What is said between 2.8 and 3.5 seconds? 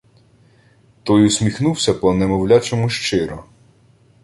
щиро.